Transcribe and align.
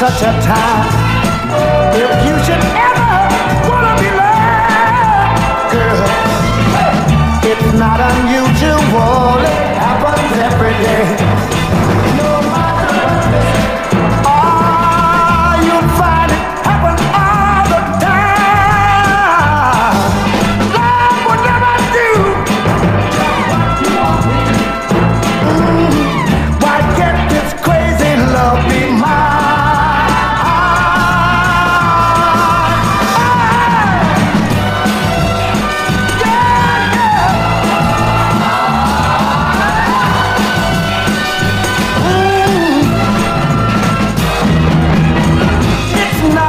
Such 0.00 0.22
a 0.22 0.32
time, 0.40 0.88
if 1.92 2.24
you 2.24 2.34
should 2.46 2.64
ever 2.88 3.12
wanna 3.68 3.94
be 4.00 4.08
loved, 4.16 5.72
girl, 5.72 6.06
it's 7.44 7.72
not 7.78 8.00
unusual. 8.00 9.44
It 9.44 9.76
happens 9.76 10.38
every 10.48 10.72
day. 10.84 11.39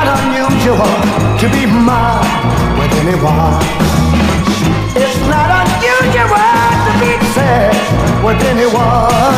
Not 0.05 0.19
unusual 0.23 0.93
to 1.37 1.47
be 1.49 1.65
mine 1.65 2.25
with 2.79 2.93
anyone. 3.01 3.61
It's 4.95 5.19
not 5.29 5.49
unusual 5.61 6.51
to 6.85 6.91
be 7.01 7.11
sad 7.33 7.73
with 8.25 8.41
anyone. 8.51 9.35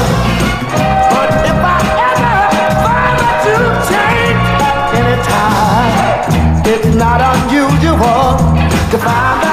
But 1.12 1.30
if 1.52 1.60
I 1.76 1.80
ever 2.10 2.36
find 2.84 3.16
that 3.22 3.40
you 3.48 3.60
change 3.92 4.44
anytime, 5.00 5.96
it's 6.74 6.92
not 6.96 7.20
unusual 7.34 8.24
to 8.92 8.98
find 8.98 9.38
that 9.44 9.53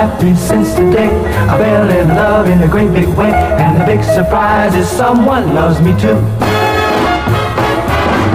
happy 0.00 0.34
since 0.34 0.72
the 0.72 0.90
day 0.90 1.10
I 1.52 1.58
fell 1.58 1.90
in 1.90 2.08
love 2.08 2.48
in 2.48 2.62
a 2.62 2.68
great 2.68 2.90
big 2.92 3.08
way. 3.20 3.32
And 3.62 3.78
the 3.78 3.84
big 3.84 4.02
surprise 4.02 4.74
is 4.74 4.88
someone 4.88 5.54
loves 5.54 5.78
me 5.82 5.92
too. 6.00 6.16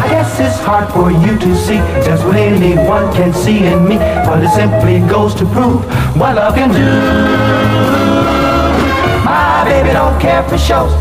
I 0.03 0.05
guess 0.13 0.39
it's 0.39 0.59
hard 0.67 0.87
for 0.93 1.09
you 1.09 1.33
to 1.45 1.55
see 1.65 1.79
just 2.05 2.23
what 2.25 2.35
anyone 2.35 3.11
can 3.17 3.33
see 3.33 3.65
in 3.65 3.79
me. 3.89 3.97
But 4.27 4.43
it 4.43 4.51
simply 4.61 4.99
goes 5.09 5.33
to 5.39 5.45
prove 5.55 5.81
what 6.19 6.35
love 6.35 6.53
can 6.53 6.69
do. 6.69 6.89
My 9.25 9.63
baby 9.65 9.91
don't 9.99 10.19
care 10.21 10.43
for 10.47 10.59
shows. 10.59 10.93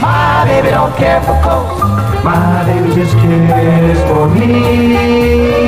My 0.00 0.44
baby 0.48 0.70
don't 0.70 0.96
care 0.96 1.20
for 1.26 1.36
clothes. 1.44 1.78
My 2.24 2.64
baby 2.64 2.88
just 2.94 3.12
cares 3.18 4.00
for 4.08 4.24
me. 4.34 5.65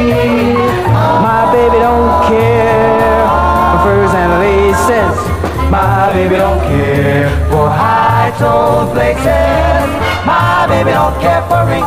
My 5.70 6.10
baby 6.14 6.36
don't 6.36 6.60
care 6.60 7.28
for 7.50 7.68
high-toned 7.68 8.92
places. 8.92 9.88
My 10.24 10.66
baby 10.66 10.92
don't 10.92 11.20
care 11.20 11.42
for 11.48 11.60
rings 11.68 11.84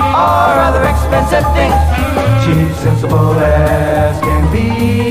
or 0.00 0.50
other 0.66 0.82
expensive 0.82 1.46
things. 1.54 1.78
She's 2.42 2.76
sensible 2.82 3.38
as 3.38 4.18
can 4.20 4.50
be. 4.50 5.10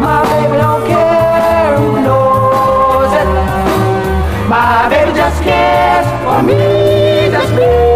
My 0.00 0.22
baby 0.24 0.56
don't 0.56 0.86
care 0.86 1.76
who 1.76 2.00
knows 2.00 3.12
it. 3.12 4.48
My 4.48 4.88
baby 4.88 5.12
just 5.12 5.42
cares 5.42 6.06
for 6.24 6.42
me, 6.42 7.30
just 7.30 7.52
me. 7.54 7.93